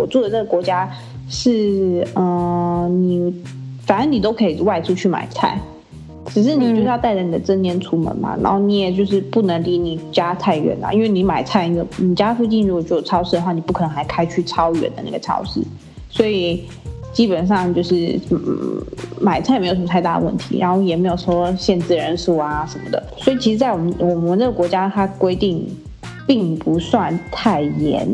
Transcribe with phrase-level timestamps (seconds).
[0.00, 0.90] 我住的这个国家
[1.28, 3.34] 是，嗯，你
[3.84, 5.60] 反正你都可以外出去买菜，
[6.26, 15.60] 只是你就是要带着你的证件出门嘛，然后你也就是不能离你家太远啊，因为你买菜，那个你家附近如果就有超市的话，你不可能还开去超远的那个超市，
[16.08, 16.64] 所以。
[17.12, 18.80] 基本上就是嗯，
[19.20, 25.66] 买菜没有什么太大的问题，然后也没有说限制人数啊什么的，所以其实，在我们我们这个国家，它规定
[26.24, 28.08] 并不算太严。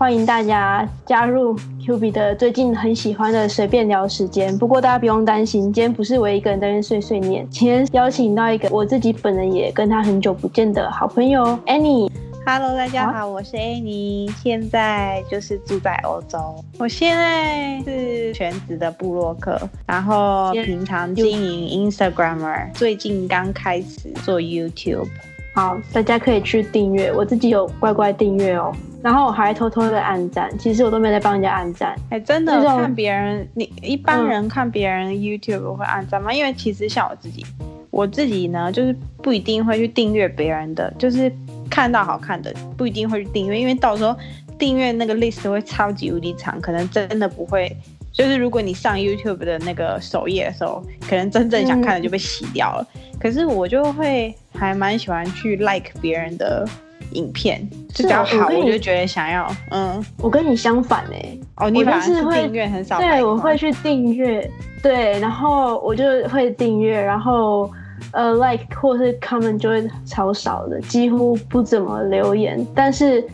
[0.00, 1.54] 欢迎大家加入
[1.84, 4.56] Q B 的最近很喜欢的随便聊时间。
[4.56, 12.10] 不过大家不用担心，今天不是我一个人在那碎碎念，今天邀请到一个我自己本人也跟他很久不见的好朋友 Annie。
[12.46, 16.38] Hello，大家好，我是 Annie，现在就是住在欧洲。
[16.78, 25.08] 我现在是全职的布洛克，然后平常经营 Instagramer，最近刚开始做 YouTube。
[25.52, 28.72] 好，大家可以去订阅，我自己有乖乖订阅哦。
[29.02, 31.96] 然后我还偷偷的按赞，其实我都没在帮人家按赞。
[32.10, 36.32] 哎，真的看别人，你一般人看别人 YouTube 会按赞吗？
[36.32, 37.44] 因为其实像我自己，
[37.90, 41.32] 我自己呢，就是不一定会去订阅别人的，就是
[41.68, 44.14] 看到好看的不一定会去订阅，因为到时候
[44.58, 47.74] 订阅那个 list 会超级无敌长，可能真的不会。
[48.12, 52.86] 就是如果你上 YouTube 的那个首页的时候，可能真正想看的就被洗掉了。
[53.20, 56.66] 可是我就会还蛮喜欢去 like 别人的。
[57.14, 64.48] 影片比较好，我就觉得想要，嗯，我跟你相反哎，哦，你反是会订阅很少，对，我会去订阅，
[64.80, 67.68] 对，然后我就会订阅，然后
[68.12, 73.26] 呃，like 或是 comment 就会超少的，几乎不怎么留言，但是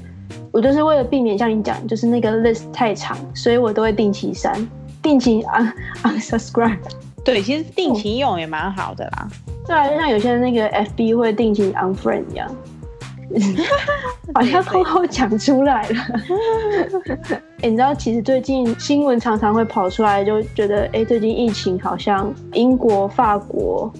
[0.52, 4.54] 我就是为了避免像你讲，就是那个 list 太长，所以我都会定期删，
[5.02, 6.78] 定期 un unsubscribe，
[7.24, 9.28] 对，其实定期用也蛮好的啦，
[9.66, 12.50] 对啊，就像有些人那个 FB 会定期 unfriend 一样。
[14.34, 15.96] 好像偷偷讲出来了。
[17.60, 23.92] 哎，你知道，其实最近新闻常常会跑出来，就觉得，哎，最近疫情好像英国、法国、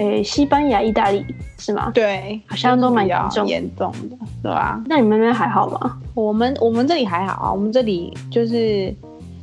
[0.00, 1.22] 哎，西班牙、意大利
[1.58, 1.90] 是吗？
[1.92, 4.82] 对，好像都蛮严重严重的，对吧？
[4.86, 5.98] 那你们那边还好吗？
[6.14, 8.94] 我们我们这里还好啊，我们这里就是，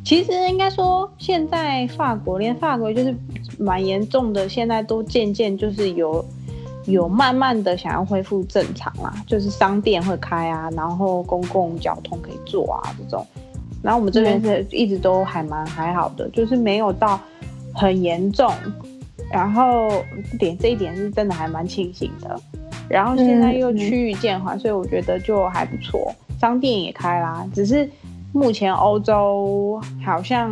[0.04, 3.16] 其实应该说，现在法国连法国就是
[3.60, 6.26] 蛮严重的，现在都渐渐就是有。
[6.88, 13.28] 有慢慢的想要恢复正常啦，就是商店会开啊，然后公共交通可以坐啊这种，
[13.84, 17.20] 然后我们这边是一直都还蛮还好的，就是没有到
[17.74, 18.50] 很严重，
[19.32, 19.90] 然后
[20.40, 22.40] 点这一点是真的还蛮庆幸的，
[22.90, 27.90] 然后现在又趋于渐缓，所以我觉得就还不错，商店也开啦，只是
[28.34, 30.52] 目前欧洲好像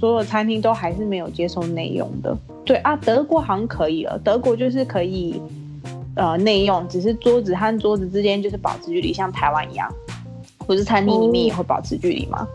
[0.00, 5.40] 所有餐厅都还是没有接受内用的，对啊，德国好像可以了，德国就是可以。
[6.16, 9.92] 呃，内用只是桌子和桌子之间就是保持距离，像台湾一样，
[10.58, 12.46] 不是餐厅里面也会保持距离吗？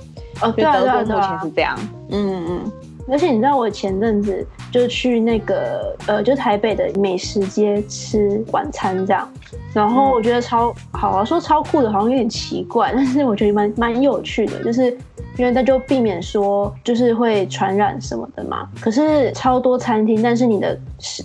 [0.42, 1.78] 哦，对啊，对啊，目前是这样。
[2.10, 2.72] 嗯嗯。
[3.12, 9.28] 而且你知道，我前阵子就去那个呃，就台北的美食街吃晚餐这样，
[9.74, 14.98] 然后我觉得超好啊，说超酷的，好像有点奇怪，但是我觉得蛮蛮有趣的，就是。
[15.38, 18.68] 因为那就避免说就是会传染什么的嘛。
[18.82, 20.78] 可是超多餐厅，但是你的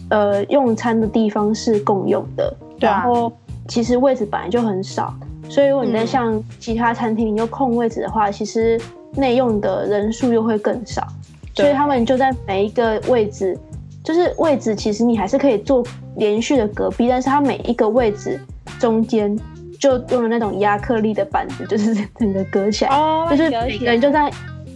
[0.08, 3.32] 呃用餐的地方是共用的，然后
[3.66, 5.12] 其实位置本来就很少，
[5.48, 8.80] 所以如果你在像其他餐厅你又空位置的话，其实
[9.16, 11.04] 内用的人数又会更少。
[11.54, 13.58] 所以他们就在每一个位置，
[14.02, 15.82] 就是位置其实你还是可以坐
[16.16, 18.40] 连续的隔壁，但是它每一个位置
[18.78, 19.38] 中间。
[19.76, 24.32] 就用了那种亚克力的板子， 就是整个隔起来，哦就是每个人就在，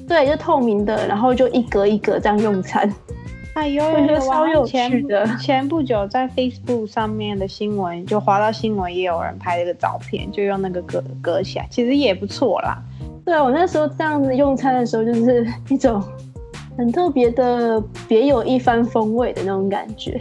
[0.06, 2.92] 对，就透明的，然后就一格一格这样用餐。
[3.54, 5.26] 哎呦，我觉得超有趣的。
[5.38, 12.76] 前不久在 Facebook 上面的新闻，就滑到新闻，也有人拍了个照片，就用那个隔隔起来，其实也不错啦。
[13.24, 16.02] 对啊，我那时候这样子用餐的时候，就是一种
[16.78, 20.18] 很特别的、别有一番风味的那种感觉。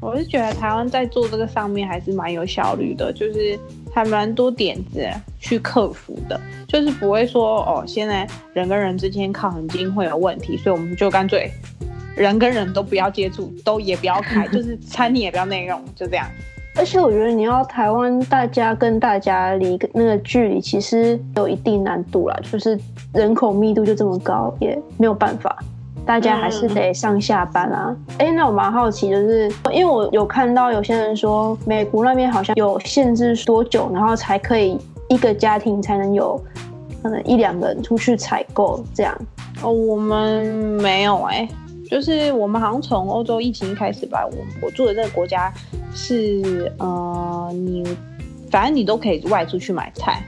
[0.00, 3.58] 我是觉得台湾在做这个上面还是蛮有效率的，就是
[3.92, 5.04] 还蛮多点子
[5.40, 11.50] 去克服的，就是不会说哦，现在人跟人之间靠很近会有问题，所以我们就干脆
[12.16, 16.26] 人跟人都不要接触，都也不要开， 就是餐厅也不要内容，就这样。
[16.74, 22.78] 而且我觉得你要台湾大家跟大家离那个距离其实有一定难度啦，就是
[23.12, 25.56] 人口密度就这么高，也没有办法。
[26.04, 27.96] 大家还是得上下班啊！
[28.18, 34.76] 哎，那我蛮好奇，就是因为我有看到有些人说，美国那边好像有限制多久，然后才可以
[35.08, 36.38] 一个家庭才能有
[37.02, 39.16] 可能一两个人出去采购这样。
[39.62, 40.44] 哦，我们
[40.82, 41.48] 没有哎，
[41.88, 45.52] 就是我们好像从欧洲疫情一开始吧，我我住的这个国家
[45.94, 47.84] 是呃，你
[48.50, 50.20] 反正你都可以外出去买菜，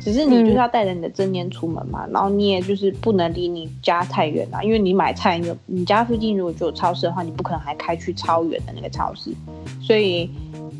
[0.00, 9.30] 只是你就是要带着你的证件出门嘛，然后你也就是不能离你家太远啊，因为你买菜，你你家附近如果就有超市的话，你不可能还开去超远的那个超市，
[9.80, 10.30] 所以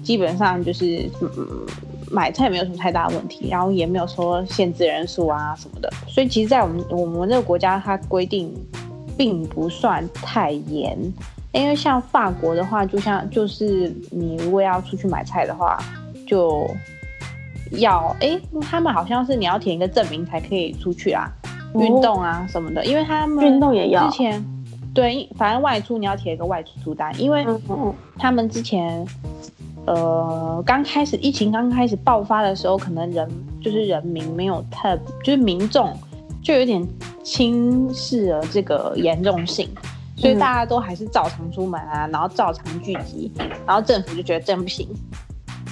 [0.02, 1.66] 基本上就是嗯。
[2.10, 8.50] 买菜没有什么太大问题，然后也没有说限制人数啊什么的，所以其实，在我们我们这个国家，它规定
[9.14, 10.96] 并不算太严。
[11.52, 15.78] 因为像法国的话，就像就是你如果要出去买菜的话，
[16.26, 16.66] 就
[17.72, 21.30] 要哎，他们好像是你要填一个证明才可以出去啊，
[21.74, 24.08] 运动啊什么的，因为他们运动也要。
[24.08, 24.44] 之前
[24.94, 27.46] 对，反正外出你要填一个外出单，因为
[28.18, 29.06] 他们之前。
[29.86, 33.26] 呃，刚开始疫情刚开始爆发的时候，可能人
[33.62, 34.94] 就是人民没有太，
[35.24, 35.96] 就是民众
[36.42, 36.86] 就有点
[37.22, 39.66] 轻视了这个严重性，
[40.14, 43.32] 所以大家都还是照常出门啊，然后照常聚集，
[43.66, 44.86] 然后政府就觉得真不行，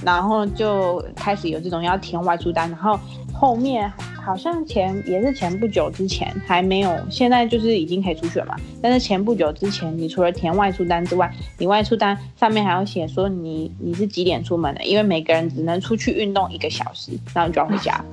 [0.04, 2.98] 然后就开始有这种要填外出单，然后
[3.32, 3.93] 后面。
[4.26, 8.56] 好像前也是前不久之前还没有，现在就是已经可以出去了嘛。
[8.82, 18.04] 但是前不久之前，你除了填外出单之外，你外出单上面还要写说你你是几点出门的，因为每个人只能出去运动一个小时，然后你就要回家。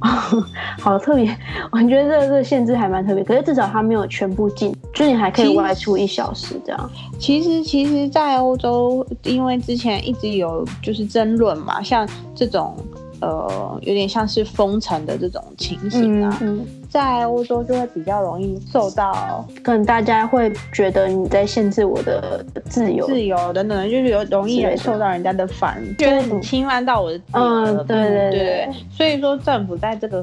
[0.00, 0.08] 哦
[0.78, 1.34] 好特别，
[1.72, 3.24] 我觉得这个这个限制还蛮特别。
[3.24, 6.90] 可是至少它没有全部禁，就你还可以外出一小时这样。
[7.18, 12.76] 其实其实，在欧洲，因为之前一直有就是争论嘛，像这种。
[13.20, 27.40] 呃，有点像是封城的这种情形啊，嗯在欧洲就会比较容易受到，可能大家会觉得你在限制我的自由、自由等等，就是有容易受到人家的反，觉得你侵犯到我的自由。
[27.40, 28.68] 嗯，对对对。
[28.88, 30.22] 所以说，政府在这个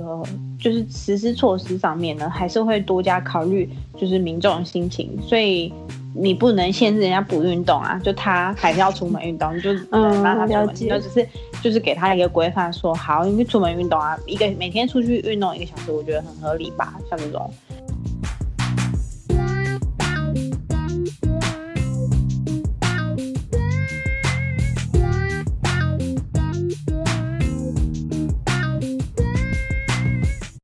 [0.59, 5.73] 就是实施措施上面呢，还是会多加考虑，就是民众的心情，所以。
[6.17, 11.27] 你不能限制人家不运动啊，就他还是要出门运动，你就让他出门，就只是
[11.61, 16.93] 就是给他一个规范，说好，你出门运动啊，一个每天出去运动一个小时，我觉得很合理吧。
[17.09, 17.51] 像这种